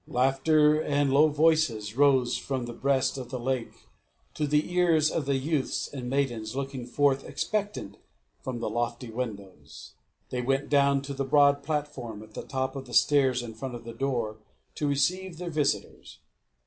Laughter 0.07 0.81
and 0.81 1.13
low 1.13 1.27
voices 1.27 1.95
rose 1.95 2.35
from 2.35 2.65
the 2.65 2.73
breast 2.73 3.19
of 3.19 3.29
the 3.29 3.37
lake 3.39 3.87
to 4.33 4.47
the 4.47 4.73
ears 4.73 5.11
of 5.11 5.27
the 5.27 5.35
youths 5.35 5.87
and 5.87 6.09
maidens 6.09 6.55
looking 6.55 6.87
forth 6.87 7.23
expectant 7.23 7.97
from 8.41 8.59
the 8.61 8.67
lofty 8.67 9.11
windows. 9.11 9.93
They 10.31 10.41
went 10.41 10.69
down 10.69 11.03
to 11.03 11.13
the 11.13 11.23
broad 11.23 11.61
platform 11.61 12.23
at 12.23 12.33
the 12.33 12.41
top 12.47 12.75
of 12.75 12.87
the 12.87 12.95
stairs 12.95 13.43
in 13.43 13.53
front 13.53 13.75
of 13.75 13.83
the 13.83 13.93
door 13.93 14.37
to 14.73 14.87
receive 14.87 15.37
their 15.37 15.51
visitors. 15.51 16.17